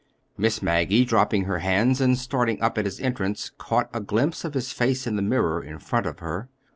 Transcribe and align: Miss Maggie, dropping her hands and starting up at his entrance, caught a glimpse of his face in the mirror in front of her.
Miss 0.35 0.63
Maggie, 0.63 1.05
dropping 1.05 1.43
her 1.43 1.59
hands 1.59 2.01
and 2.01 2.17
starting 2.17 2.59
up 2.59 2.79
at 2.79 2.85
his 2.85 2.99
entrance, 2.99 3.51
caught 3.59 3.87
a 3.93 3.99
glimpse 4.01 4.43
of 4.43 4.55
his 4.55 4.71
face 4.73 5.05
in 5.05 5.15
the 5.15 5.21
mirror 5.21 5.61
in 5.63 5.77
front 5.77 6.07
of 6.07 6.17
her. 6.17 6.49